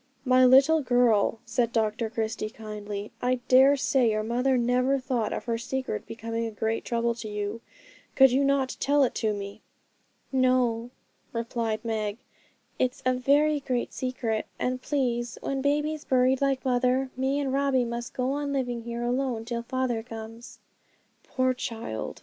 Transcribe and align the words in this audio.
'My 0.25 0.45
little 0.45 0.81
girl,' 0.81 1.37
said 1.45 1.71
Dr 1.71 2.09
Christie 2.09 2.49
kindly, 2.49 3.11
'I 3.21 3.35
dare 3.47 3.77
say 3.77 4.09
your 4.09 4.23
mother 4.23 4.57
never 4.57 4.97
thought 4.97 5.31
of 5.31 5.45
her 5.45 5.59
secret 5.59 6.07
becoming 6.07 6.47
a 6.47 6.51
great 6.51 6.83
trouble 6.83 7.13
to 7.13 7.27
you. 7.29 7.61
Could 8.15 8.31
you 8.31 8.43
not 8.43 8.77
tell 8.79 9.03
it 9.03 9.13
to 9.21 9.31
me?' 9.31 9.61
'No,' 10.31 10.89
replied 11.33 11.85
Meg, 11.85 12.17
'it's 12.79 13.03
a 13.05 13.13
very 13.13 13.59
great 13.59 13.93
secret; 13.93 14.47
and 14.57 14.81
please, 14.81 15.37
when 15.43 15.61
baby's 15.61 16.03
buried 16.03 16.41
like 16.41 16.65
mother, 16.65 17.11
me 17.15 17.39
and 17.39 17.53
Robbie 17.53 17.85
must 17.85 18.15
go 18.15 18.31
on 18.31 18.51
living 18.51 18.81
here 18.81 19.03
alone 19.03 19.45
till 19.45 19.61
father 19.61 20.01
comes.' 20.01 20.57
'Poor 21.21 21.53
child!' 21.53 22.19